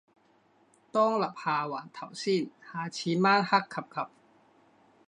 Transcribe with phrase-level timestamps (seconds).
[0.91, 4.09] 當立下環頭先，下次晚黑 𥄫𥄫